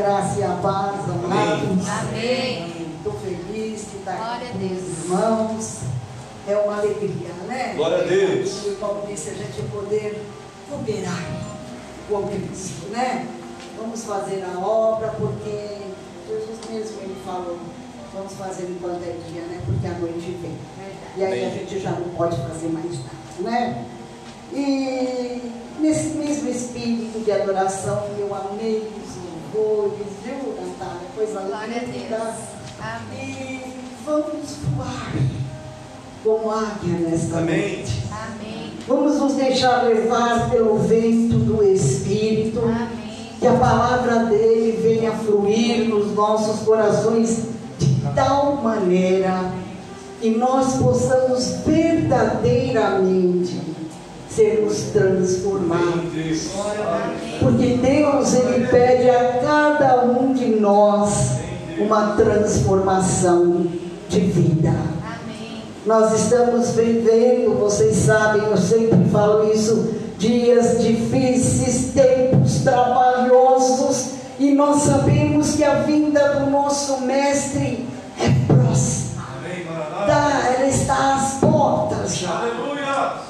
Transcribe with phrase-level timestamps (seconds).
[0.00, 1.86] graça e a paz, amados.
[1.86, 2.86] Amém.
[2.96, 5.78] Estou feliz de estar Glória aqui com os irmãos.
[6.48, 7.74] É uma alegria, né?
[7.76, 8.66] Glória a Deus.
[8.66, 10.24] E como disse, a gente poder
[10.70, 11.22] cooperar
[12.08, 13.28] com Cristo, né?
[13.76, 15.78] Vamos fazer a obra porque
[16.26, 17.58] Jesus mesmo ele falou,
[18.14, 19.60] vamos fazer enquanto é dia, né?
[19.66, 20.56] Porque a noite vem.
[21.18, 23.84] E aí a gente já não pode fazer mais nada, né?
[24.50, 28.90] E nesse mesmo espírito de adoração, eu amei
[29.54, 31.06] louvores, viu, Natália?
[31.14, 32.34] Coisa Glória linda.
[33.12, 33.62] E
[34.04, 35.12] vamos voar
[36.24, 37.76] como águia nesta Amém.
[37.76, 38.02] noite.
[38.10, 38.72] Amém.
[38.86, 42.60] Vamos nos deixar levar pelo vento do Espírito.
[42.60, 43.30] Amém.
[43.38, 47.46] Que a palavra dele venha fluir nos nossos corações
[47.78, 49.52] de tal maneira
[50.20, 53.69] que nós possamos verdadeiramente
[54.34, 56.50] sermos transformados.
[57.40, 61.40] Porque Deus ele pede a cada um de nós
[61.78, 63.66] uma transformação
[64.08, 64.72] de vida.
[65.86, 74.82] Nós estamos vivendo, vocês sabem, eu sempre falo isso, dias difíceis, tempos trabalhosos, e nós
[74.82, 77.86] sabemos que a vinda do nosso Mestre
[78.18, 79.22] é próxima.
[80.06, 82.79] Tá, ela está às portas já.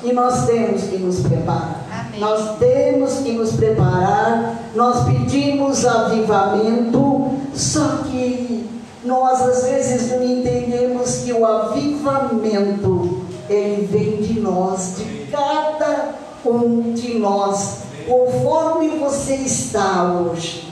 [0.03, 1.85] E nós temos que nos preparar.
[1.91, 2.21] Amém.
[2.21, 4.71] Nós temos que nos preparar.
[4.75, 8.69] Nós pedimos avivamento, só que
[9.05, 16.93] nós às vezes não entendemos que o avivamento ele vem de nós, de cada um
[16.93, 20.70] de nós, conforme você está hoje.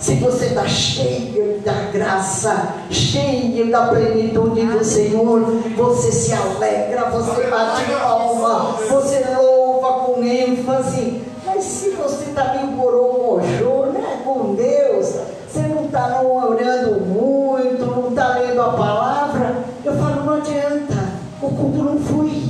[0.00, 5.40] Se você está cheio da graça, cheio da plenitude do Senhor,
[5.76, 11.20] você se alegra, você bate palma, você louva com ênfase.
[11.44, 15.14] Mas se você está meio borocochô, né, com Deus,
[15.48, 20.94] você não está orando muito, não está lendo a palavra, eu falo, não adianta,
[21.42, 22.44] o culto não flui.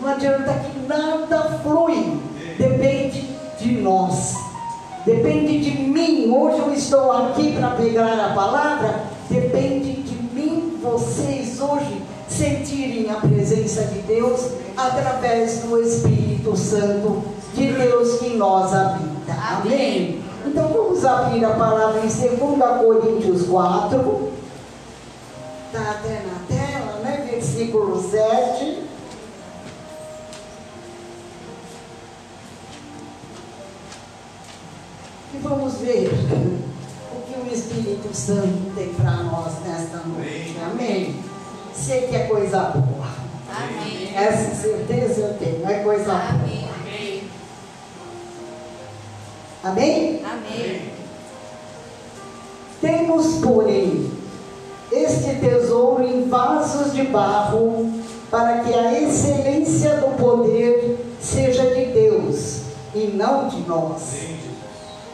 [0.00, 2.20] Não adianta que nada flui.
[2.56, 4.43] Depende de nós.
[5.04, 6.30] Depende de mim.
[6.30, 9.04] Hoje eu estou aqui para pegar a palavra.
[9.28, 17.22] Depende de mim, vocês hoje sentirem a presença de Deus através do Espírito Santo
[17.52, 19.32] de Deus que em nós habita.
[19.32, 19.74] Amém?
[19.74, 20.24] Amém.
[20.46, 22.30] Então vamos abrir a palavra em 2
[22.80, 24.32] Coríntios 4.
[25.66, 27.28] Está até na tela, né?
[27.30, 28.83] Versículo 7.
[35.44, 36.10] Vamos ver
[37.12, 40.56] o que o Espírito Santo tem para nós nesta noite.
[40.64, 41.16] Amém?
[41.74, 43.06] Sei que é coisa boa.
[43.50, 44.10] Amém.
[44.16, 46.18] Essa certeza eu tenho, é coisa boa.
[46.30, 46.68] Amém.
[49.62, 50.22] Amém?
[50.24, 50.92] Amém.
[52.80, 54.10] Temos, porém,
[54.90, 57.92] este tesouro em vasos de barro,
[58.30, 62.60] para que a excelência do poder seja de Deus
[62.94, 64.23] e não de nós.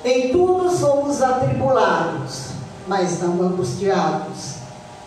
[0.05, 2.51] Em tudo somos atribulados,
[2.89, 4.55] mas não angustiados,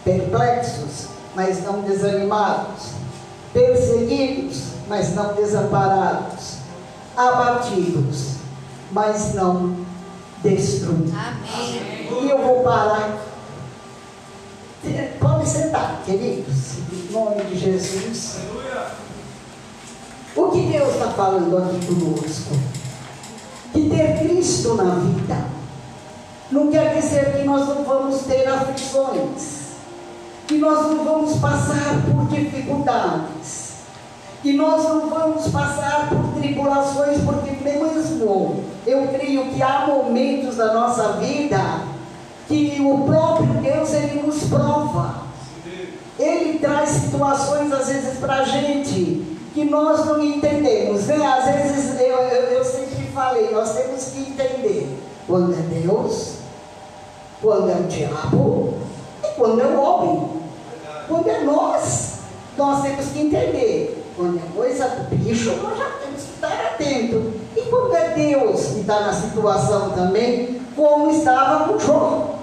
[0.03, 2.91] perplexos, mas não desanimados,
[3.51, 6.57] perseguidos, mas não desamparados,
[7.17, 8.35] abatidos,
[8.91, 9.75] mas não
[10.43, 11.13] destruídos.
[11.13, 12.07] Amém.
[12.21, 13.17] E eu vou parar.
[15.19, 18.37] Pode sentar, queridos, em nome de Jesus.
[18.41, 18.91] Aleluia.
[20.35, 22.55] O que Deus está falando aqui conosco?
[23.73, 25.53] Que ter Cristo na vida
[26.51, 29.73] não quer dizer que nós não vamos ter aflições,
[30.47, 33.73] que nós não vamos passar por dificuldades,
[34.43, 40.73] que nós não vamos passar por tribulações, porque mesmo eu creio que há momentos da
[40.73, 41.57] nossa vida
[42.47, 45.23] que o próprio Deus ele nos prova.
[46.19, 51.25] Ele traz situações às vezes para a gente que nós não entendemos, né?
[51.25, 56.35] Às vezes eu, eu, eu sempre falei, nós temos que entender quando é Deus,
[57.41, 58.73] quando é o diabo
[59.23, 60.29] e quando é o homem.
[61.07, 62.19] Quando é nós,
[62.57, 63.99] nós temos que entender.
[64.15, 67.33] Quando é coisa do bicho, nós já temos que estar atento.
[67.55, 72.35] E quando é Deus que está na situação também, como estava com Jó,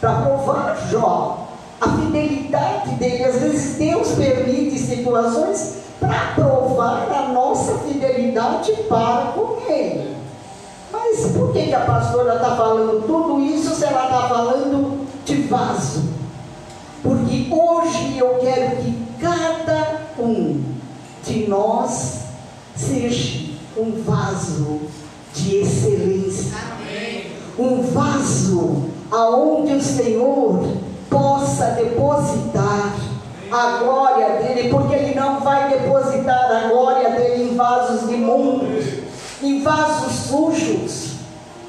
[0.00, 1.48] para provar Jó,
[1.80, 3.24] a fidelidade dele.
[3.24, 7.08] Às vezes Deus permite situações para provar
[7.66, 10.16] a nossa fidelidade para com Ele.
[10.92, 15.42] Mas por que, que a pastora está falando tudo isso se ela está falando de
[15.42, 16.04] vaso?
[17.02, 20.62] Porque hoje eu quero que cada um
[21.24, 22.20] de nós
[22.76, 24.80] seja um vaso
[25.34, 26.56] de excelência.
[27.58, 30.68] um vaso aonde o Senhor
[31.08, 32.94] possa depositar
[33.50, 37.35] a glória dele, porque ele não vai depositar a glória dele
[37.66, 38.84] vasos imundos,
[39.42, 41.16] em vasos sujos.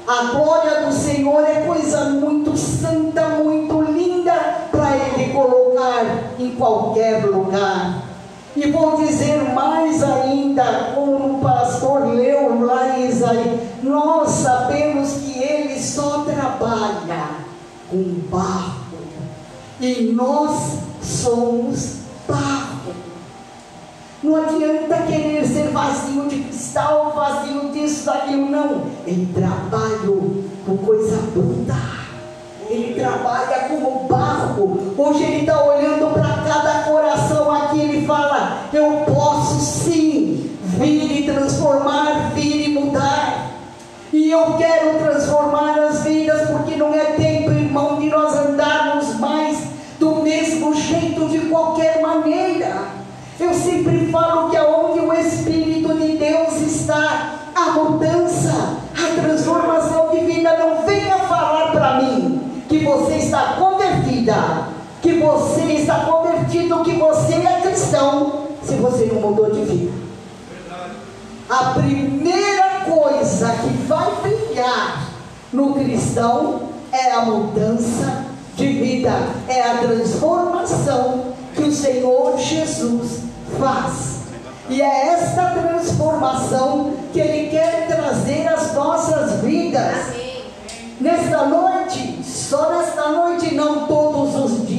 [0.06, 4.32] A glória do Senhor é coisa muito santa, muito linda
[4.70, 8.04] para ele colocar em qualquer lugar.
[8.56, 15.42] E vou dizer mais ainda, como o pastor leu lá em Isaías, nós sabemos que
[15.42, 17.28] ele só trabalha
[17.90, 18.78] com barro.
[19.80, 21.97] E nós somos.
[24.44, 28.82] Adianta querer ser vazio de cristal, vazio disso, daquilo, não.
[29.06, 29.98] Ele trabalha
[30.66, 31.74] com coisa bruta.
[32.68, 34.94] Ele trabalha como barro.
[34.96, 37.80] Hoje ele está olhando para cada coração aqui.
[37.80, 43.48] Ele fala: Eu posso sim vir e transformar, vir e mudar.
[44.12, 45.77] E eu quero transformar
[65.02, 69.92] que você está convertido, que você é cristão, se você não mudou de vida.
[71.48, 75.08] A primeira coisa que vai brilhar
[75.52, 79.12] no cristão é a mudança de vida,
[79.48, 83.20] é a transformação que o Senhor Jesus
[83.58, 84.18] faz.
[84.68, 89.96] E é esta transformação que Ele quer trazer às nossas vidas.
[91.00, 94.27] Nesta noite, só nesta noite, não todos os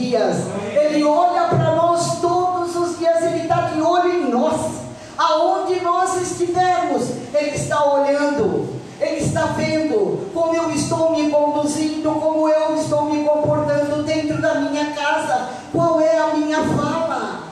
[0.09, 0.37] dias.
[0.73, 4.79] Ele olha para nós todos os dias, Ele está de olho em nós.
[5.17, 8.79] Aonde nós estivermos, Ele está olhando.
[8.99, 14.55] Ele está vendo como eu estou me conduzindo, como eu estou me comportando dentro da
[14.55, 17.43] minha casa, qual é a minha fala,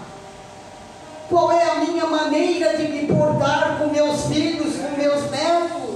[1.29, 5.86] qual é a minha maneira de me portar com meus filhos, com meus netos.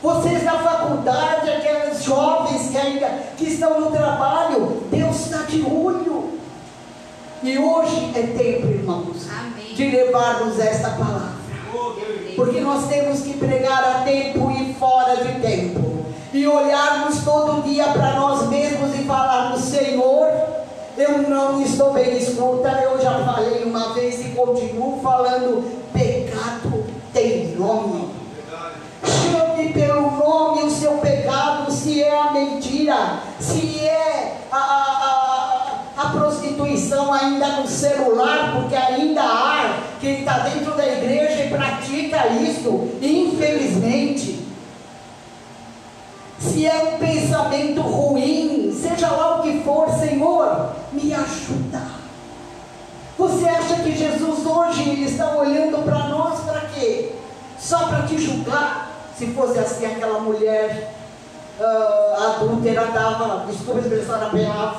[0.00, 6.38] Vocês na faculdade, aquelas jovens que ainda que estão no trabalho, Deus está de olho.
[7.42, 9.74] E hoje é tempo, irmãos, Amém.
[9.74, 11.38] de levarmos esta palavra.
[12.36, 16.06] Porque nós temos que pregar a tempo e fora de tempo.
[16.32, 20.28] E olharmos todo dia para nós mesmos e falarmos: Senhor,
[20.96, 22.16] eu não estou bem.
[22.16, 25.64] Escuta, eu já falei uma vez e continuo falando:
[37.18, 44.46] ainda no celular, porque ainda há quem está dentro da igreja e pratica isso, infelizmente.
[46.38, 51.82] Se é um pensamento ruim, seja lá o que for, Senhor, me ajuda.
[53.18, 57.12] Você acha que Jesus hoje está olhando para nós para quê?
[57.58, 58.92] Só para te julgar?
[59.16, 60.94] Se fosse assim, aquela mulher
[61.60, 64.30] ah, adúltera estava, desculpa a expressão,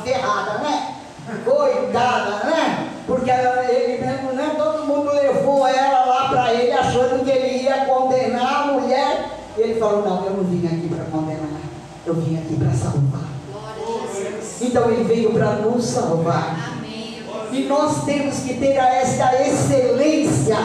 [0.01, 0.99] ferrada, né?
[1.46, 2.90] Coitada, né?
[3.06, 4.54] Porque ele mesmo, né?
[4.58, 9.30] Todo mundo levou ela lá para ele, achando que ele ia condenar a mulher.
[9.58, 11.62] E ele falou: Não, eu não vim aqui para condenar,
[12.06, 13.30] eu vim aqui para salvar.
[14.62, 16.76] Então ele veio para nos salvar.
[16.78, 17.24] Amém.
[17.52, 20.57] E nós temos que ter esta excelência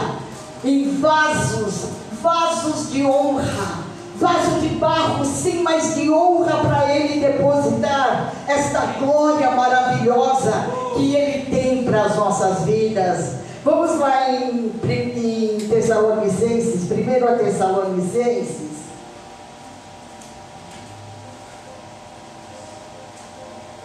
[0.63, 1.89] em vasos,
[2.21, 3.85] vasos de honra,
[4.19, 10.51] vaso de barro, sim, mas de honra para Ele depositar esta glória maravilhosa
[10.95, 13.35] que Ele tem para as nossas vidas.
[13.63, 18.65] Vamos lá em, em Tessalonicenses, 1 a Tessalonicenses.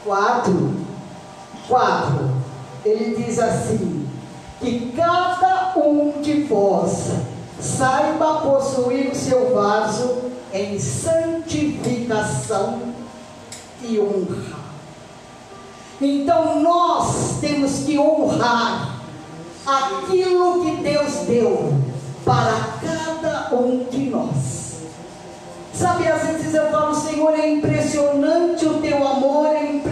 [0.04, 0.76] Quatro.
[1.68, 2.30] Quatro.
[2.84, 4.08] Ele diz assim:
[4.60, 7.12] que cada um de vós
[7.60, 12.80] saiba possuir o seu vaso em santificação
[13.82, 14.60] e honra.
[16.00, 19.00] Então nós temos que honrar
[19.66, 21.74] aquilo que Deus deu
[22.24, 24.70] para cada um de nós.
[25.74, 29.89] Sabe, às vezes eu falo, Senhor, é impressionante o teu amor, é impressionante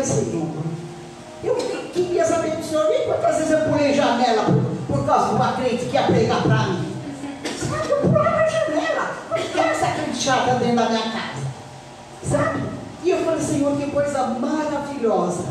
[0.00, 0.48] inimiga, Senhor.
[1.42, 1.54] Eu
[1.92, 5.86] queria saber do Senhor, nem quantas vezes eu pulei janela por, por causa uma crente
[5.86, 6.92] que ia pregar para mim.
[7.58, 9.10] Sabe, eu pulava a janela.
[10.14, 11.46] chata dentro da minha casa.
[12.22, 12.62] Sabe?
[13.02, 15.44] E eu falei, Senhor, que coisa maravilhosa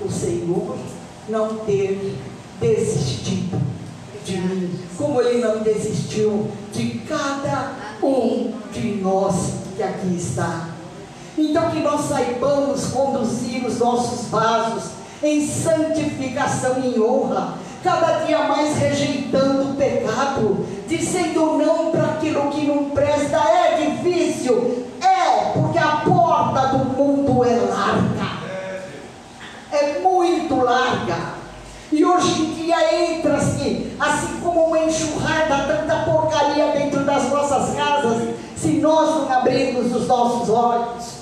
[0.00, 0.76] o Senhor
[1.28, 2.18] não ter
[2.60, 3.60] desistido
[4.24, 10.69] de mim, como Ele não desistiu de cada um de nós que aqui está.
[11.38, 14.90] Então, que nós saibamos conduzir os nossos vasos
[15.22, 22.66] em santificação e honra, cada dia mais rejeitando o pecado, dizendo não para aquilo que
[22.66, 23.38] não presta.
[23.38, 28.40] É difícil, é, porque a porta do mundo é larga,
[29.72, 31.40] é muito larga.
[31.92, 38.28] E hoje em dia entra-se, assim como uma enxurrada, tanta porcaria dentro das nossas casas,
[38.56, 41.19] se nós não abrirmos os nossos olhos.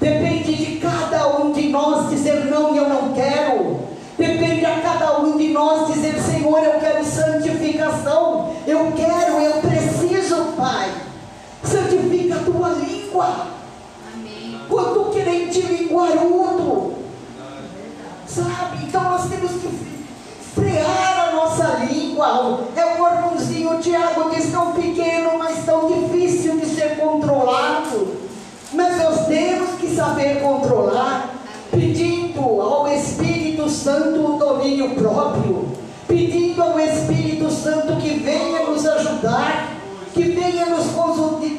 [0.00, 3.80] Depende de cada um de nós dizer não, eu não quero.
[4.18, 8.54] Depende a cada um de nós dizer, Senhor, eu quero santificação.
[8.66, 10.90] Eu quero, eu preciso, Pai.
[11.62, 13.46] Santifica a tua língua.
[14.14, 14.60] Amém.
[14.68, 16.94] Quanto crente linguarudo.
[18.26, 18.84] Sabe?
[18.84, 19.68] Então nós temos que
[20.54, 22.60] frear a nossa língua.
[22.74, 28.15] É um órgãozinho, Tiago diz tão pequeno, mas tão difícil de ser controlado.
[29.26, 31.34] Temos que saber controlar,
[31.70, 35.66] pedindo ao Espírito Santo o domínio próprio,
[36.06, 39.72] pedindo ao Espírito Santo que venha nos ajudar,
[40.14, 40.86] que venha nos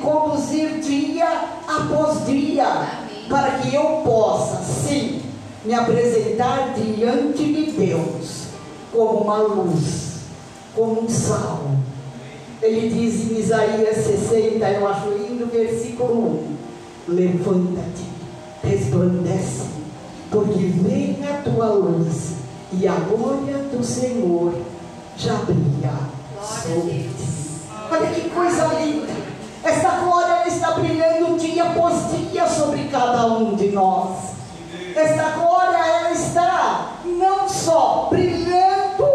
[0.02, 1.28] conduzir dia
[1.68, 2.88] após dia,
[3.28, 5.22] para que eu possa, sim,
[5.66, 8.48] me apresentar diante de Deus
[8.94, 10.20] como uma luz,
[10.74, 11.64] como um sal.
[12.62, 16.14] Ele diz em Isaías 60, eu acho lindo, versículo
[16.54, 16.57] 1
[17.08, 18.06] levanta-te,
[18.64, 19.66] resplandece,
[20.30, 22.34] porque vem a tua luz
[22.74, 24.54] e a glória do Senhor
[25.16, 25.94] já brilha
[26.42, 27.38] sobre ti.
[27.90, 29.14] Olha que coisa linda!
[29.64, 34.38] Essa glória está brilhando dia após dia sobre cada um de nós.
[34.96, 39.06] Esta glória ela está não só brilhando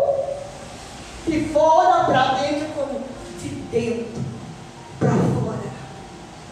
[1.26, 3.00] de fora para dentro, como
[3.40, 4.22] de dentro
[4.98, 5.58] para fora.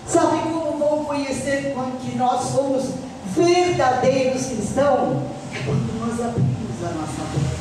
[0.07, 2.91] Sabe como vão conhecer que nós somos
[3.27, 5.23] verdadeiros cristãos?
[5.53, 7.61] É quando nós abrimos a nossa boca.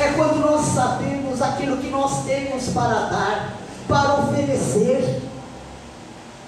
[0.00, 3.52] É quando nós sabemos aquilo que nós temos para dar,
[3.86, 5.22] para oferecer.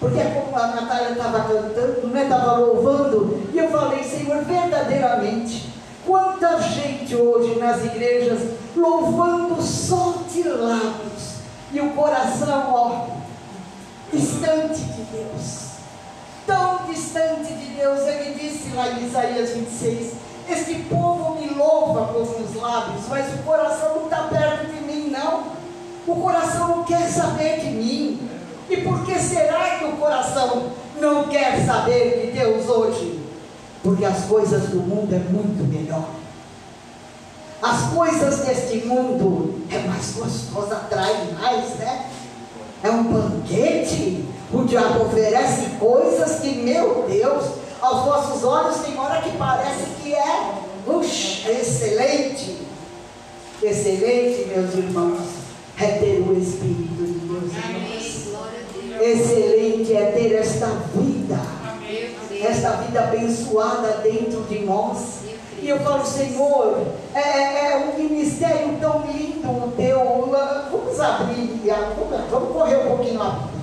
[0.01, 2.25] Porque é como a Natália estava cantando, né?
[2.25, 5.73] estava louvando, e eu falei, Senhor, verdadeiramente,
[6.05, 8.41] quanta gente hoje nas igrejas
[8.75, 11.35] louvando só de lábios,
[11.73, 13.07] e o coração, ó,
[14.12, 15.72] distante de Deus.
[16.47, 20.13] Tão distante de Deus, ele disse lá em Isaías 26,
[20.51, 25.11] este povo me louva com os lábios, mas o coração não está perto de mim,
[25.11, 25.45] não.
[26.07, 28.29] O coração não quer saber de mim.
[28.69, 33.21] E por que será que o coração não quer saber de Deus hoje?
[33.83, 36.09] Porque as coisas do mundo é muito melhor.
[37.63, 42.07] As coisas deste mundo é mais gostosa, atrai mais, né?
[42.83, 44.25] É um banquete.
[44.52, 47.44] O diabo oferece coisas que, meu Deus,
[47.80, 50.52] aos nossos olhos tem hora que parece que é
[50.87, 52.59] ux, excelente.
[53.62, 55.21] Excelente, meus irmãos,
[55.80, 57.92] é ter o Espírito de Deus Amém.
[59.00, 61.40] Excelente é ter esta vida,
[62.44, 65.23] esta vida abençoada dentro de nós.
[65.62, 69.99] E eu falo, Senhor, é, é um ministério tão lindo o teu.
[70.71, 73.62] Vamos abrir, vamos, vamos correr um pouquinho a.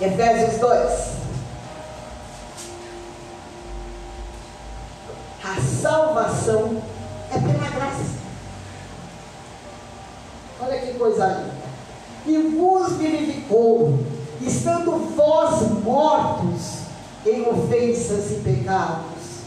[0.00, 1.20] Efésios 2.
[5.44, 6.82] A salvação
[7.30, 8.04] é pela graça.
[10.58, 11.60] Olha que coisa linda.
[12.26, 13.98] E vos vivificou,
[14.40, 16.78] estando vós mortos
[17.26, 19.42] em ofensas e pecados,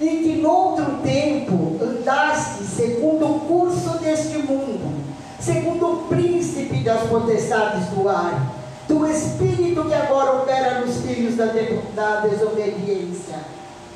[0.00, 5.04] em que noutro tempo andaste segundo o curso deste mundo,
[5.38, 8.57] segundo o príncipe das potestades do ar,
[8.98, 11.46] do espírito que agora opera nos filhos da,
[11.94, 13.36] da desobediência,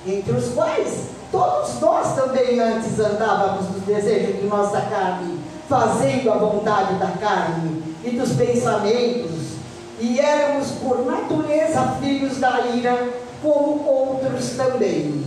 [0.06, 6.36] entre os quais todos nós também antes andávamos nos desejos de nossa carne, fazendo a
[6.36, 9.52] vontade da carne e dos pensamentos,
[9.98, 13.08] e éramos por natureza filhos da ira,
[13.42, 15.24] como outros também.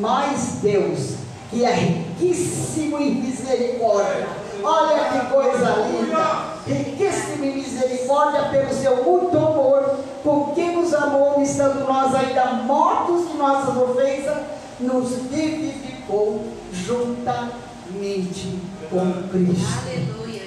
[0.00, 1.14] Mas Deus,
[1.50, 4.26] que é riquíssimo em misericórdia,
[4.66, 11.40] olha que coisa linda, riquíssimo em misericórdia pelo seu muito amor, com que nos amou,
[11.40, 14.38] estando nós ainda mortos de nossas ofensas,
[14.80, 18.58] nos vivificou juntamente
[18.90, 19.78] com Cristo.
[19.86, 20.42] Aleluia.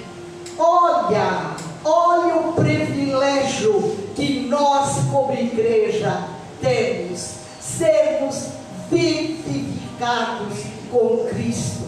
[0.58, 6.24] Olha, olha o privilégio que nós, como igreja,
[6.60, 8.48] temos: sermos
[8.90, 10.58] vivificados
[10.90, 11.80] com Cristo.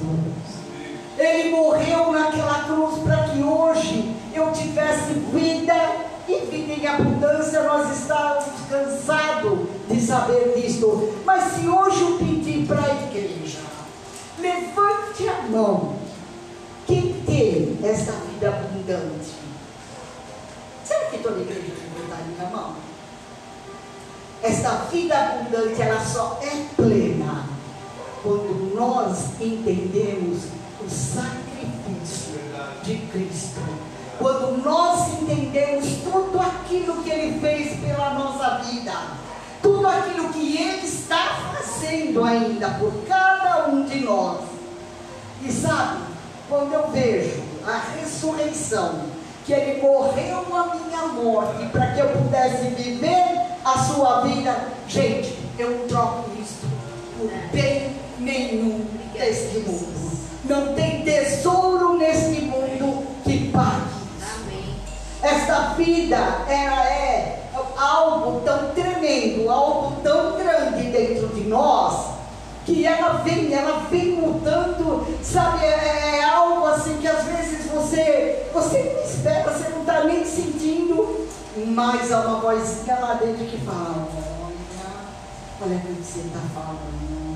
[1.19, 5.75] Ele morreu naquela cruz para que hoje eu tivesse vida
[6.29, 7.63] e vida em abundância.
[7.63, 11.13] Nós estávamos cansados de saber disto.
[11.25, 13.61] Mas se hoje eu pedir para a igreja,
[14.39, 15.97] levante a mão.
[16.87, 19.33] Quem tem essa vida abundante?
[20.85, 22.75] Será que toda igreja tem levantar a minha mão?
[24.43, 27.47] Esta vida abundante, ela só é plena
[28.23, 30.45] quando nós entendemos
[30.85, 32.41] o sacrifício
[32.83, 33.61] de Cristo.
[34.19, 38.93] Quando nós entendemos tudo aquilo que Ele fez pela nossa vida,
[39.63, 44.41] tudo aquilo que Ele está fazendo ainda por cada um de nós.
[45.43, 46.03] E sabe,
[46.49, 49.07] quando eu vejo a ressurreição,
[49.45, 55.37] que Ele morreu a minha morte para que eu pudesse viver a sua vida, gente,
[55.59, 56.67] eu troco isso
[57.19, 60.22] por bem nenhum deste mundo.
[60.45, 64.03] Não tem tesouro neste mundo que pague.
[65.23, 66.17] Esta vida,
[66.49, 72.13] ela é algo tão tremendo, algo tão grande dentro de nós,
[72.67, 78.47] que ela vem, ela vem mudando, sabe, é, é algo assim que às vezes você,
[78.53, 81.29] você não espera, você não está nem sentindo,
[81.69, 84.09] mas há uma vozinha lá dentro que fala,
[84.43, 84.57] olha,
[85.61, 87.32] olha o que você está falando,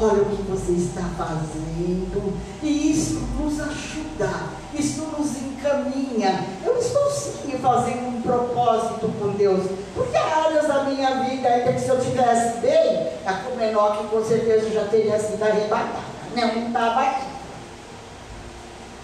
[0.00, 4.30] olha o que você está fazendo, e isso nos ajuda,
[4.72, 6.46] isso nos encaminha.
[6.64, 11.72] Eu estou sim fazendo um propósito com Deus, porque há áreas da minha vida ainda
[11.72, 15.98] que se eu tivesse bem, a com menor que com certeza já teria sido arrebatada,
[16.34, 16.52] né?
[16.54, 17.26] não estava aqui.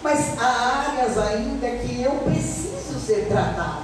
[0.01, 3.83] Mas há áreas ainda que eu preciso ser tratado.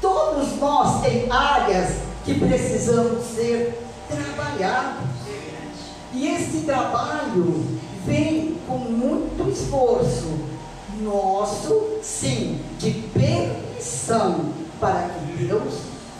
[0.00, 5.19] Todos nós tem áreas que precisamos ser trabalhados.
[6.12, 7.64] E esse trabalho
[8.04, 10.38] vem com muito esforço
[11.02, 15.74] nosso, sim, de permissão para que Deus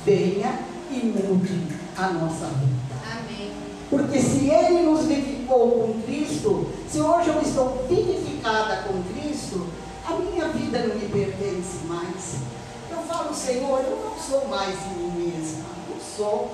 [0.05, 2.81] venha e mude a nossa vida.
[3.11, 3.50] Amém.
[3.88, 9.66] Porque se Ele nos vivificou com Cristo, se hoje eu estou vivificada com Cristo,
[10.07, 12.37] a minha vida não me pertence mais.
[12.90, 16.50] Eu falo, Senhor, eu não sou mais em mim mesma, não sou.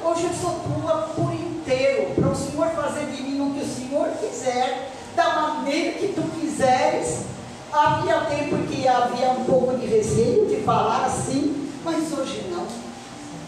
[0.00, 3.68] Hoje eu sou tua por inteiro, para o Senhor fazer de mim o que o
[3.68, 7.24] Senhor quiser, da maneira que tu quiseres.
[7.72, 12.66] Havia tempo que havia um pouco de receio de falar assim, mas hoje não.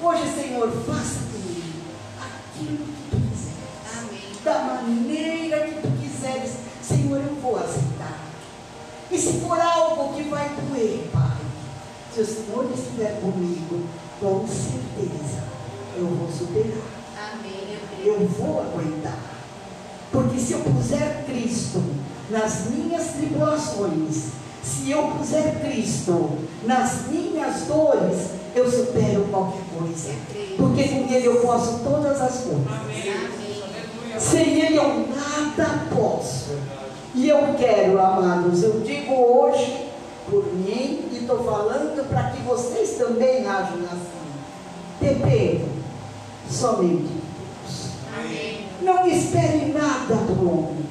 [0.03, 1.73] Hoje, Senhor, faça de mim
[2.19, 4.33] aquilo que tu quiseres Amém.
[4.45, 8.19] da maneira que tu quiseres, Senhor, eu vou aceitar.
[9.11, 11.39] E se for algo que vai doer, Pai,
[12.13, 13.87] se o Senhor estiver comigo,
[14.21, 15.50] com certeza
[16.01, 17.01] eu vou superar,
[17.33, 17.79] Amém.
[18.05, 19.19] Eu vou aguentar.
[20.11, 21.83] Porque se eu puser Cristo
[22.31, 24.31] nas minhas tribulações,
[24.63, 30.11] se eu puser Cristo nas minhas dores, eu supero qualquer coisa.
[30.57, 32.67] Porque com Ele eu posso todas as coisas.
[32.67, 34.19] Amém.
[34.19, 36.51] Sem Ele eu nada posso.
[37.15, 39.89] E eu quero, amados, eu digo hoje
[40.29, 44.21] por mim e estou falando para que vocês também ajam assim.
[45.01, 45.70] Dependo
[46.51, 47.91] somente de Deus.
[48.19, 48.67] Amém.
[48.83, 50.91] Não espere nada do homem.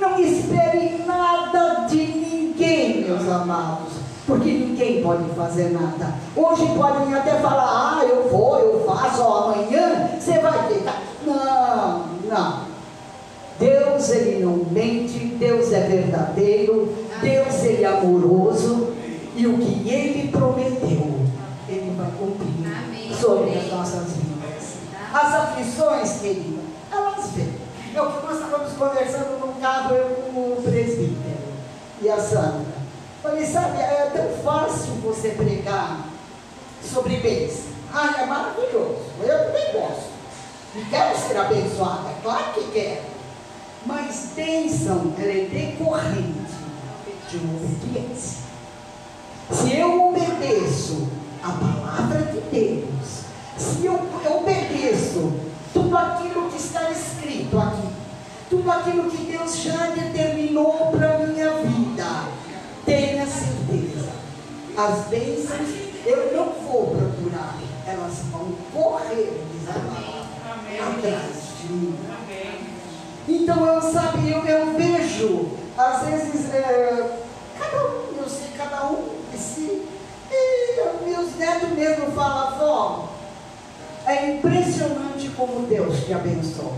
[0.00, 3.94] Não espere nada de ninguém, meus amados.
[4.26, 6.14] Porque ninguém pode fazer nada.
[6.34, 10.84] Hoje podem até falar, ah, eu vou, eu faço, ó, amanhã você vai ver.
[11.24, 12.66] Não, não.
[13.58, 18.88] Deus, Ele não mente, Deus é verdadeiro, Deus, Ele é amoroso,
[19.34, 21.20] e o que Ele prometeu,
[21.68, 23.14] Ele vai cumprir Amém.
[23.18, 24.25] sobre as nossas vidas.
[25.16, 26.60] As aflições, querido,
[26.92, 27.54] elas vêm.
[27.94, 31.38] É o que nós estávamos conversando no carro, eu com o presbítero
[32.02, 32.76] e a Sandra.
[33.22, 36.00] Falei, sabe, é tão fácil você pregar
[36.82, 37.64] sobre bênção.
[37.94, 39.06] Ah, é maravilhoso.
[39.22, 40.10] Eu também gosto.
[40.74, 43.06] E quero ser abençoada, claro que quero.
[43.86, 46.52] Mas bênção, é decorrente
[47.30, 48.42] de uma obediência.
[49.50, 51.08] Se eu obedeço
[51.42, 53.25] a palavra de Deus,
[53.58, 55.32] se eu obedeço
[55.72, 57.88] tudo aquilo que está escrito aqui,
[58.48, 62.06] tudo aquilo que Deus já determinou para a minha vida,
[62.84, 64.08] tenha certeza,
[64.76, 71.98] as bênçãos eu não vou procurar, elas vão correr, diz a palavra, atrás de mim.
[73.28, 77.18] Então, eu sabe, eu, eu vejo, às vezes, é,
[77.58, 79.82] cada um, eu sei, cada um de si,
[80.30, 83.05] E meus netos mesmo falam, avó,
[84.06, 86.72] é impressionante como Deus te abençoa.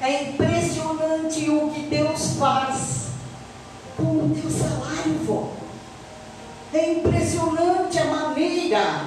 [0.00, 3.10] É impressionante o que Deus faz
[3.96, 5.50] com o teu salário, vó.
[6.72, 9.04] É impressionante a maneira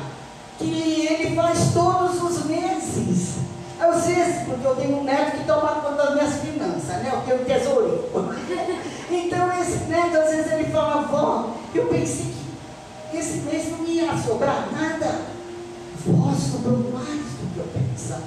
[0.58, 3.34] que ele faz todos os meses.
[3.80, 7.12] Às vezes, porque eu tenho um neto que toma conta das minhas finanças, né?
[7.12, 8.84] Eu tenho um tesourinho.
[9.12, 12.34] Então, esse neto, às vezes, ele fala, vó, eu pensei
[13.12, 15.33] que esse mês não ia sobrar nada.
[16.06, 18.24] Sobrou mais do que eu pensava.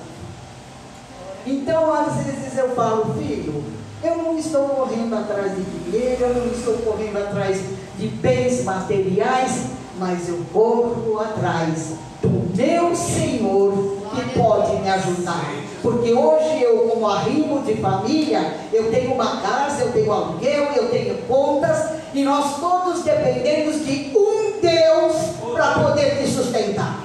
[1.47, 3.63] Então, às vezes, eu falo, filho,
[4.03, 7.61] eu não estou correndo atrás de dinheiro, eu não estou correndo atrás
[7.99, 9.67] de bens materiais,
[9.99, 15.55] mas eu corro atrás do meu Senhor que pode me ajudar.
[15.83, 20.89] Porque hoje eu, como arrimo de família, eu tenho uma casa, eu tenho aluguel, eu
[20.89, 25.15] tenho contas, e nós todos dependemos de um Deus
[25.53, 26.96] para poder te sustentar.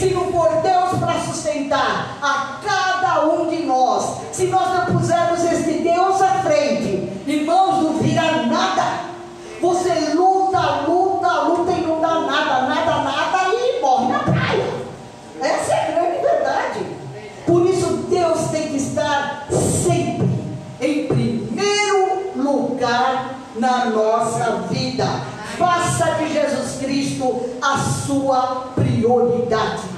[0.00, 5.44] Se não for Deus para sustentar a cada um de nós, se nós não pusermos
[5.44, 9.10] este Deus à frente, irmãos, não vira nada.
[9.60, 14.72] Você luta, luta, luta e não dá nada, nada, nada e morre na praia.
[15.38, 16.86] Essa é a grande verdade.
[17.46, 20.30] Por isso Deus tem que estar sempre
[20.80, 25.04] em primeiro lugar na nossa vida.
[25.58, 29.89] Faça de Jesus Cristo a sua prioridade.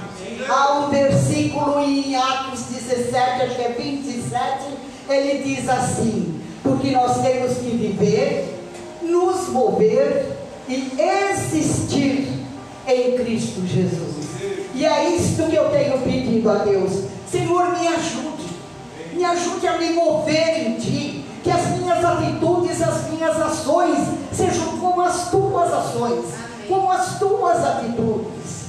[0.48, 4.64] Há um versículo em Atos 17, acho que é 27,
[5.08, 8.60] ele diz assim: porque nós temos que viver
[9.02, 10.36] nos mover
[10.68, 10.92] e
[11.30, 12.28] existir
[12.86, 14.26] em Cristo Jesus.
[14.74, 18.48] E é isto que eu tenho pedido a Deus: Senhor, me ajude,
[19.12, 23.98] me ajude a me mover em Ti, que as minhas atitudes, as minhas ações
[24.32, 26.24] sejam como as Tuas ações,
[26.68, 28.61] como as Tuas atitudes.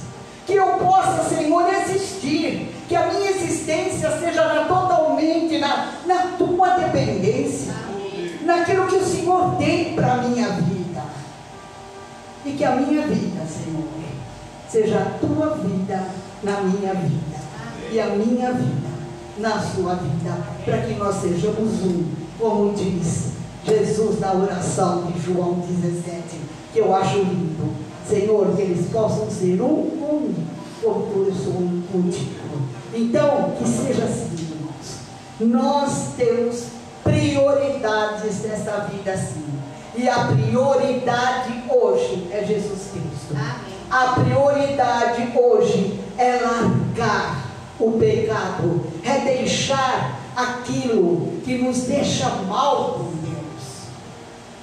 [0.46, 7.74] Que eu possa, Senhor, existir, que a minha existência seja totalmente na, na Tua dependência
[8.44, 11.02] naquilo que o Senhor tem para a minha vida.
[12.44, 13.84] E que a minha vida, Senhor,
[14.68, 16.04] seja a tua vida
[16.42, 17.38] na minha vida.
[17.90, 18.88] E a minha vida
[19.38, 20.36] na sua vida.
[20.64, 22.04] Para que nós sejamos um,
[22.38, 23.32] como diz
[23.64, 26.40] Jesus na oração de João 17,
[26.72, 27.83] que eu acho lindo.
[28.08, 30.42] Senhor, que eles possam ser um comigo,
[30.82, 32.44] como eu sou um contigo.
[32.92, 35.00] Então, que seja assim, irmãos.
[35.40, 36.66] Nós temos
[37.02, 39.44] prioridades nessa vida sim.
[39.96, 43.32] E a prioridade hoje é Jesus Cristo.
[43.32, 43.74] Amém.
[43.90, 53.04] A prioridade hoje é largar o pecado, é deixar aquilo que nos deixa mal com
[53.22, 53.88] Deus.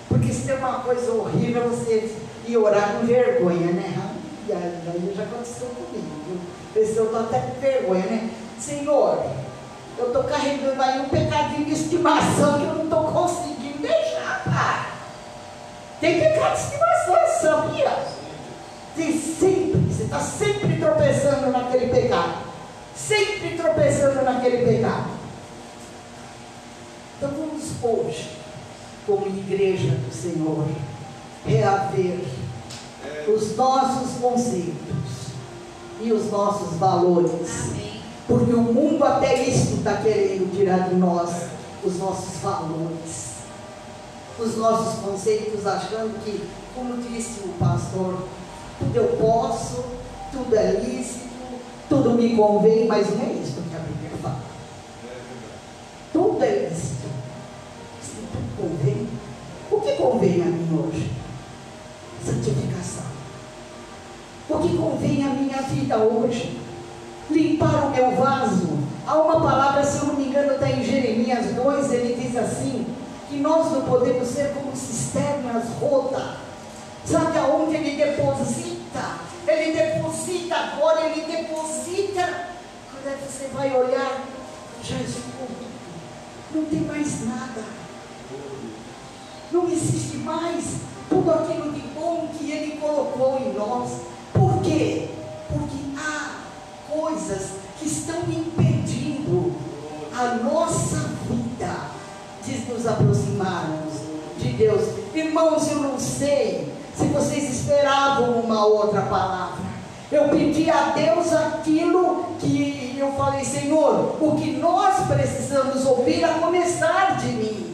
[0.09, 2.13] Porque se tem uma coisa horrível você
[2.47, 4.15] ir orar com vergonha, né?
[4.47, 6.39] E aí já aconteceu comigo.
[6.75, 8.29] Eu estou até com vergonha, né?
[8.59, 9.25] Senhor,
[9.97, 14.91] eu estou carregando aí um pecadinho de estimação que eu não estou conseguindo deixar, pai.
[15.99, 17.97] Tem pecado de estimação, sabia?
[18.95, 22.51] Tem sempre, você está sempre tropeçando naquele pecado.
[22.95, 25.09] Sempre tropeçando naquele pecado.
[27.17, 28.31] Então vamos hoje,
[29.05, 30.65] como igreja do Senhor,
[31.45, 32.19] reaver
[33.27, 35.31] os nossos conceitos
[36.01, 37.69] e os nossos valores.
[37.69, 38.01] Amém.
[38.27, 41.47] Porque o mundo até isso está querendo tirar de nós
[41.83, 43.31] os nossos valores,
[44.39, 48.23] os nossos conceitos, achando que, como disse o pastor,
[48.79, 49.83] tudo eu posso,
[50.31, 51.29] tudo é lícito,
[51.89, 54.39] tudo me convém, mas não é isso que a Bíblia fala.
[56.13, 57.09] Tudo é lícito.
[58.01, 59.07] Se tudo convém.
[59.69, 61.11] O que convém a mim hoje?
[62.25, 63.03] Santificação.
[64.49, 66.61] O que convém a minha vida hoje?
[67.31, 68.79] limpar o meu vaso.
[69.05, 72.85] Há uma palavra, se eu não me engano, está em Jeremias 2, ele diz assim:
[73.29, 76.41] que nós não podemos ser como cisternas rotas.
[77.05, 79.21] Sabe aonde ele deposita?
[79.47, 82.51] Ele deposita agora, ele deposita.
[82.91, 84.23] Quando você vai olhar,
[84.83, 85.71] já escuro.
[86.53, 87.63] Não tem mais nada.
[89.51, 90.63] Não existe mais
[91.11, 94.03] tudo aquilo de bom que ele colocou em nós.
[94.31, 95.09] Por quê?
[95.49, 96.39] Porque há
[96.89, 99.51] coisas que estão impedindo
[100.17, 101.75] a nossa vida
[102.45, 103.93] de nos aproximarmos
[104.37, 104.87] de Deus.
[105.13, 109.59] Irmãos, eu não sei se vocês esperavam uma outra palavra.
[110.09, 116.35] Eu pedi a Deus aquilo que eu falei, Senhor, o que nós precisamos ouvir a
[116.35, 117.70] começar de mim.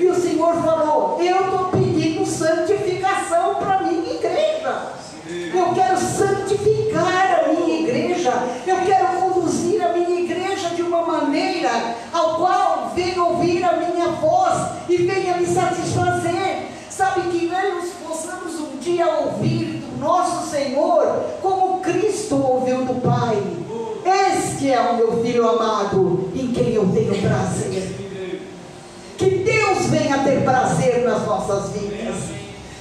[0.00, 4.92] E o Senhor falou: Eu estou pedindo santificação para minha igreja.
[5.28, 8.32] Eu quero santificar a minha igreja.
[8.66, 14.06] Eu quero conduzir a minha igreja de uma maneira ao qual venha ouvir a minha
[14.12, 16.68] voz e venha me satisfazer.
[16.88, 23.36] Sabe que nós possamos um dia ouvir do nosso Senhor como Cristo ouviu do Pai.
[24.34, 28.09] Este é o meu filho amado, em quem eu tenho prazer.
[29.90, 32.14] Venha ter prazer nas nossas vidas.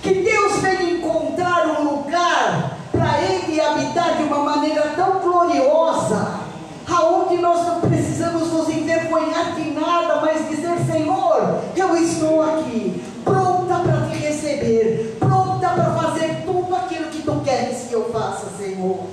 [0.01, 6.39] Que Deus venha encontrar um lugar para Ele habitar de uma maneira tão gloriosa,
[6.87, 13.79] aonde nós não precisamos nos envergonhar de nada, mas dizer: Senhor, eu estou aqui, pronta
[13.79, 19.07] para te receber, pronta para fazer tudo aquilo que tu queres que eu faça, Senhor.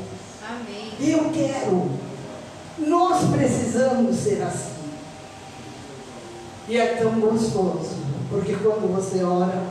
[0.46, 0.92] Amém.
[1.00, 1.90] Eu quero.
[2.78, 4.65] Nós precisamos ser assim.
[6.68, 7.96] E é tão gostoso,
[8.30, 9.62] porque quando você ora,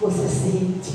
[0.00, 0.92] você sente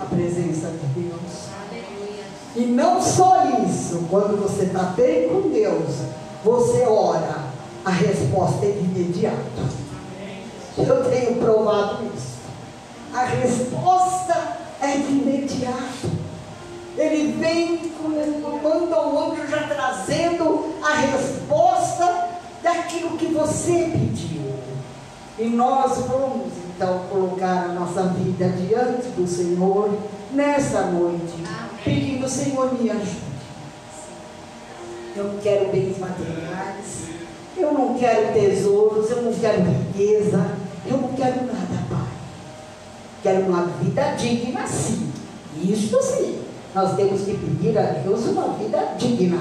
[0.00, 1.20] a presença de Deus.
[1.68, 2.24] Aleluia.
[2.56, 5.96] E não só isso, quando você está bem com Deus,
[6.42, 7.44] você ora,
[7.84, 9.76] a resposta é de imediato.
[10.78, 12.36] Eu tenho provado isso.
[13.12, 16.10] A resposta é de imediato.
[16.96, 18.08] Ele vem, com-
[18.62, 22.28] manda o anjo já trazendo a resposta
[22.62, 24.35] daquilo que você pediu.
[25.38, 29.90] E nós vamos então colocar a nossa vida diante do Senhor
[30.32, 31.84] nessa noite, Amém.
[31.84, 33.26] pedindo: Senhor, me ajude.
[35.14, 37.08] Eu não quero bens materiais,
[37.56, 40.52] eu não quero tesouros, eu não quero riqueza,
[40.86, 42.08] eu não quero nada, Pai.
[43.22, 45.12] Quero uma vida digna, sim.
[45.62, 46.40] Isto sim.
[46.74, 49.40] Nós temos que pedir a Deus uma vida digna.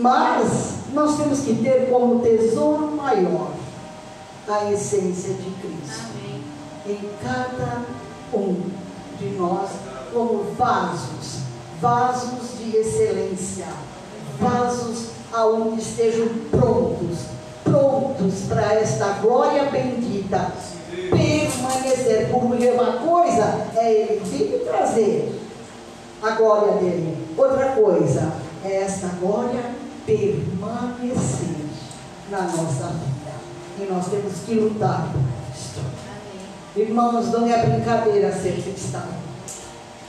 [0.00, 3.57] Mas nós temos que ter como tesouro maior
[4.48, 6.42] a essência de Cristo Amém.
[6.86, 7.82] em cada
[8.32, 8.62] um
[9.18, 9.70] de nós
[10.12, 11.40] como vasos,
[11.80, 13.66] vasos de excelência,
[14.40, 17.18] vasos aonde estejam prontos,
[17.62, 20.50] prontos para esta glória bendita
[21.10, 22.30] permanecer.
[22.30, 25.40] Porque uma coisa é ele vir trazer
[26.22, 28.32] a glória dele, outra coisa
[28.64, 29.62] é esta glória
[30.06, 31.66] permanecer
[32.30, 33.17] na nossa vida.
[33.80, 35.20] E nós temos que lutar por.
[35.80, 36.88] Amém.
[36.88, 39.02] Irmãos, não é brincadeira ser cristão.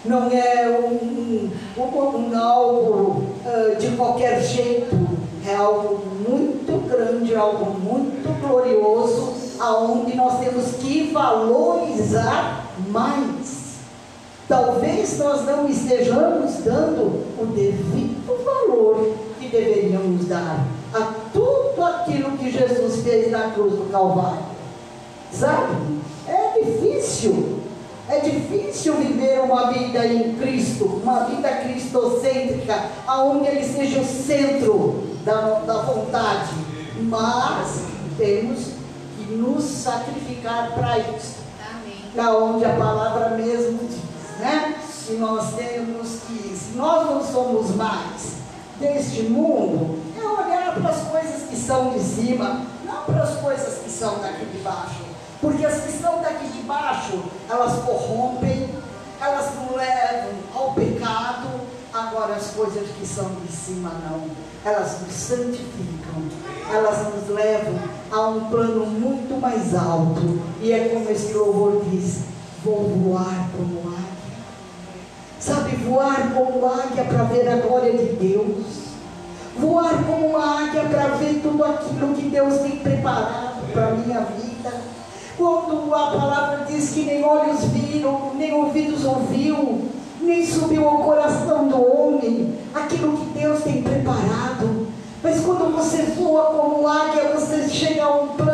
[0.04, 4.96] Não é um, um, um algo ah, de qualquer jeito.
[5.48, 13.78] É algo muito grande, algo muito glorioso, aonde nós temos que valorizar mais.
[14.48, 21.59] Talvez nós não estejamos dando o devido valor que deveríamos dar a tudo
[21.90, 24.44] aquilo que Jesus fez na cruz do Calvário.
[25.32, 25.76] Sabe?
[26.28, 27.60] É difícil.
[28.08, 35.04] É difícil viver uma vida em Cristo, uma vida cristocêntrica, aonde Ele seja o centro
[35.24, 36.50] da, da vontade.
[37.02, 37.84] Mas
[38.18, 38.72] temos
[39.16, 41.38] que nos sacrificar para isso
[41.70, 42.04] Amém.
[42.16, 44.76] da onde a palavra mesmo diz, né?
[45.10, 48.38] E nós temos que, se nós não somos mais
[48.80, 53.80] deste mundo, é olhar para as coisas que são de cima, não para as coisas
[53.84, 55.04] que são daqui de baixo.
[55.42, 58.70] Porque as que são daqui de baixo, elas corrompem,
[59.22, 61.70] elas nos levam ao pecado.
[61.94, 64.30] Agora as coisas que são de cima não,
[64.64, 66.24] elas nos santificam,
[66.72, 67.80] elas nos levam
[68.12, 70.40] a um plano muito mais alto.
[70.62, 72.26] E é como esse louvor diz:
[72.64, 74.10] vou voar como águia.
[75.40, 78.89] Sabe, voar como águia para ver a glória de Deus.
[79.60, 84.22] Voar como uma águia para ver tudo aquilo que Deus tem preparado para a minha
[84.22, 84.72] vida.
[85.38, 89.90] Quando a palavra diz que nem olhos viram, nem ouvidos ouviu,
[90.22, 94.88] nem subiu ao coração do homem aquilo que Deus tem preparado.
[95.22, 98.49] Mas quando você voa como águia, você chega a um plano,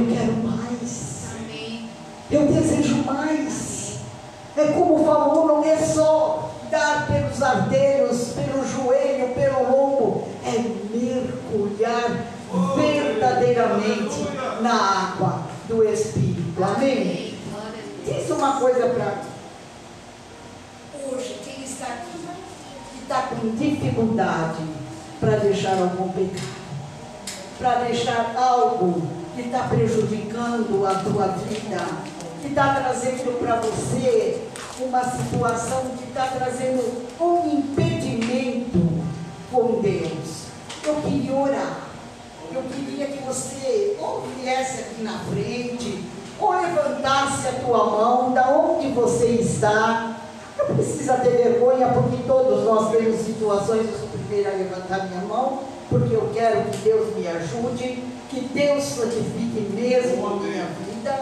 [0.00, 1.26] eu quero mais.
[1.36, 1.88] Amém.
[2.30, 3.98] Eu desejo mais.
[4.56, 10.52] É como falou, não é só dar pelos artelhos, pelo joelho, pelo lombo, é
[10.96, 12.26] mergulhar
[12.76, 14.26] verdadeiramente
[14.60, 16.62] na água do Espírito.
[16.62, 17.34] Amém?
[18.04, 19.30] Diz uma coisa para mim.
[21.12, 22.18] Hoje, quem está aqui
[22.92, 24.64] que está com dificuldade
[25.18, 26.42] para deixar algum pecado,
[27.58, 31.78] para deixar algo que está prejudicando a tua vida,
[32.42, 34.42] que está trazendo para você
[34.78, 38.78] uma situação que está trazendo um impedimento
[39.50, 40.44] com Deus.
[40.84, 41.80] Eu queria orar.
[42.52, 46.04] Eu queria que você ou viesse aqui na frente,
[46.38, 50.16] ou levantasse a tua mão da onde você está.
[50.58, 53.86] Não precisa ter vergonha, porque todos nós temos situações.
[53.86, 58.19] Eu sou o primeiro a levantar minha mão, porque eu quero que Deus me ajude
[58.30, 61.20] que Deus santifique mesmo a minha vida.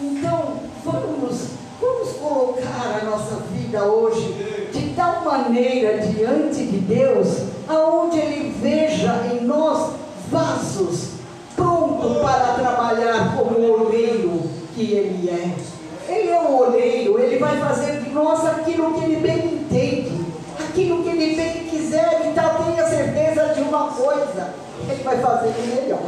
[0.00, 1.46] Então, vamos,
[1.80, 9.24] vamos colocar a nossa vida hoje de tal maneira diante de Deus, aonde Ele veja
[9.32, 9.92] em nós
[10.28, 11.10] vasos
[11.54, 14.42] pronto para trabalhar como o oleiro
[14.74, 16.12] que Ele é.
[16.12, 20.26] Ele é o oleiro, ele vai fazer de nós aquilo que ele bem entende,
[20.58, 24.52] aquilo que ele bem quiser, então tenha certeza de uma coisa,
[24.90, 26.02] ele vai fazer o melhor.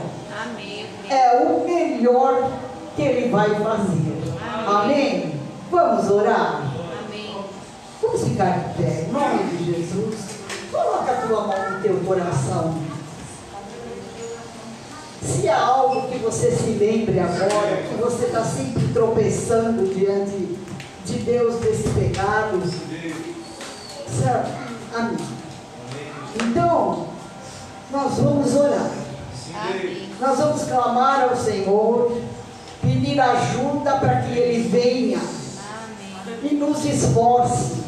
[0.44, 0.86] Amém.
[1.08, 2.50] É o melhor
[2.94, 4.14] que ele vai fazer.
[4.66, 5.40] Amém?
[5.70, 6.62] Vamos orar?
[7.06, 7.36] Amém.
[8.02, 10.14] Vamos ficar de pé, em nome de Jesus.
[10.70, 12.74] Coloca a tua mão no teu coração.
[15.22, 20.58] Se há algo que você se lembre agora, que você está sempre tropeçando diante
[21.06, 22.60] de Deus desse pecado,
[24.22, 24.50] sabe?
[24.94, 25.16] Amém.
[26.42, 27.06] Então,
[27.90, 29.03] nós vamos orar.
[29.60, 30.08] Amém.
[30.20, 32.20] Nós vamos clamar ao Senhor,
[32.80, 36.38] pedir ajuda para que Ele venha Amém.
[36.50, 37.82] e nos esforce,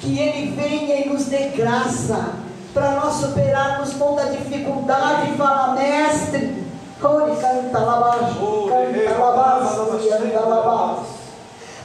[0.00, 2.34] que Ele venha e nos dê graça
[2.74, 6.68] para nós superarmos toda a dificuldade e falar, mestre,
[7.00, 11.02] Ore, canta labaixo, canta labaixo, canta labaixo.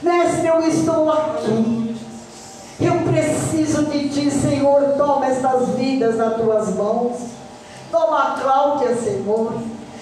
[0.01, 1.95] Mestre, eu estou aqui.
[2.81, 4.81] Eu preciso de ti, Senhor.
[4.97, 7.13] Toma estas vidas nas tuas mãos.
[7.93, 9.53] Toma a Cláudia, Senhor.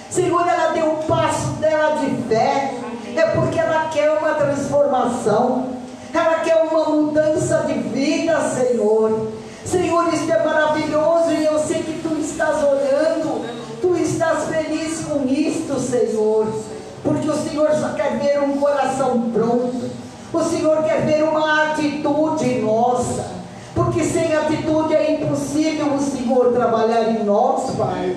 [0.10, 2.74] Senhor, ela deu um passo dela de fé.
[3.18, 5.74] É porque ela quer uma transformação.
[6.14, 9.28] Ela quer uma mudança de vida, Senhor.
[9.66, 13.46] Senhor, isso é maravilhoso e eu sei que tu estás olhando.
[13.82, 16.48] Tu estás feliz com isto, Senhor.
[17.04, 19.92] Porque o Senhor só quer ver um coração pronto.
[20.32, 23.41] O Senhor quer ver uma atitude nossa.
[23.92, 28.16] Porque sem atitude é impossível o Senhor trabalhar em nós, Pai.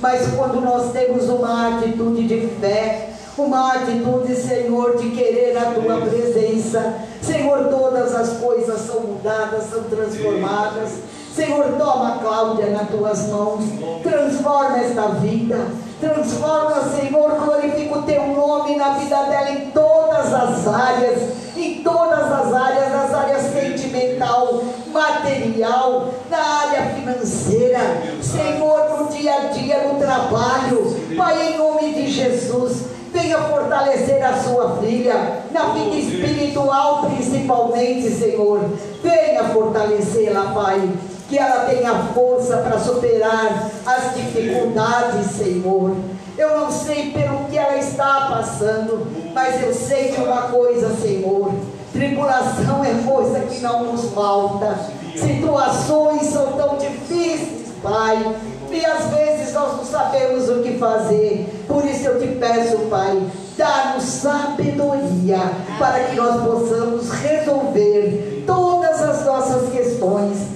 [0.00, 5.98] Mas quando nós temos uma atitude de fé, uma atitude, Senhor, de querer a tua
[5.98, 10.90] presença, Senhor, todas as coisas são mudadas, são transformadas.
[11.32, 13.62] Senhor, toma a Cláudia nas tuas mãos,
[14.02, 15.68] transforma esta vida,
[16.02, 21.22] transforma, Senhor, glorifica o teu nome na vida dela em todas as áreas,
[21.56, 27.78] em todas as áreas, nas áreas sentimental, material, na área financeira,
[28.20, 34.42] Senhor, no dia a dia, no trabalho, Pai, em nome de Jesus, venha fortalecer a
[34.42, 38.60] sua filha, na vida espiritual principalmente, Senhor,
[39.00, 40.90] venha fortalecê-la, Pai,
[41.32, 45.96] que ela tenha força para superar as dificuldades, Senhor.
[46.36, 51.50] Eu não sei pelo que ela está passando, mas eu sei de uma coisa, Senhor.
[51.90, 54.78] Tribulação é coisa que não nos falta.
[55.16, 58.36] Situações são tão difíceis, Pai.
[58.70, 61.64] E às vezes nós não sabemos o que fazer.
[61.66, 63.22] Por isso eu te peço, Pai,
[63.56, 65.40] dá-nos sabedoria
[65.78, 70.51] para que nós possamos resolver todas as nossas questões,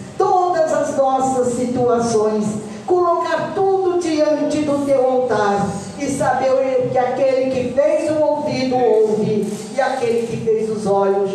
[1.26, 2.44] nossas situações,
[2.86, 5.66] colocar tudo diante do teu altar
[5.98, 11.30] e saber que aquele que fez o ouvido ouve e aquele que fez os olhos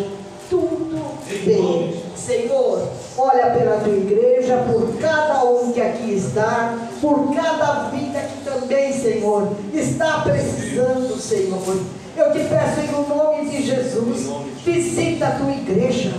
[0.48, 2.02] tudo vê.
[2.14, 8.44] Senhor, olha pela tua igreja, por cada um que aqui está, por cada vida que
[8.44, 11.80] também, Senhor, está precisando, Senhor.
[12.16, 14.30] Eu te peço em nome de Jesus,
[14.64, 16.12] visita a tua igreja,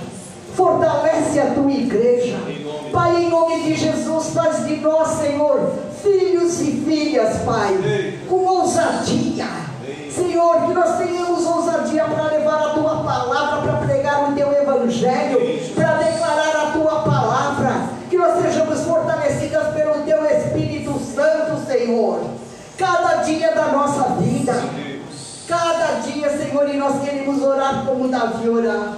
[0.56, 2.40] fortalece a tua igreja.
[3.64, 5.72] Nome de Jesus, faz de nós, Senhor,
[6.04, 7.74] filhos e filhas, Pai,
[8.28, 9.48] com ousadia.
[10.14, 15.40] Senhor, que nós tenhamos ousadia para levar a tua palavra, para pregar o teu evangelho,
[15.76, 22.20] para declarar a tua palavra, que nós sejamos fortalecidas pelo teu Espírito Santo, Senhor,
[22.78, 24.56] cada dia da nossa vida,
[25.48, 28.98] cada dia, Senhor, e nós queremos orar como Davi orar,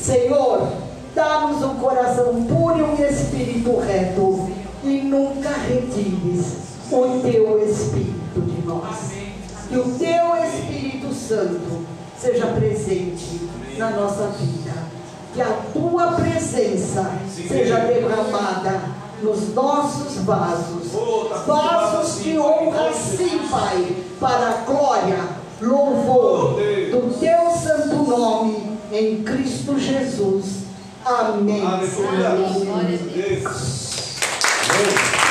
[0.00, 0.85] Senhor,
[1.16, 4.50] dá-nos um coração puro e um espírito reto,
[4.84, 6.58] e nunca retires
[6.92, 9.12] o teu Espírito de nós.
[9.68, 11.84] Que o teu Espírito Santo
[12.20, 13.48] seja presente
[13.78, 14.72] na nossa vida.
[15.34, 18.80] Que a tua presença seja derramada
[19.22, 20.92] nos nossos vasos.
[21.46, 25.18] Vasos de honra, sim, Pai, para a glória,
[25.60, 30.55] louvor do teu santo nome em Cristo Jesus.
[31.06, 31.64] Amém.
[31.64, 32.28] Aleluia.
[32.30, 32.64] Amém.
[32.64, 33.44] Glória a Deus.
[33.44, 35.25] Deus.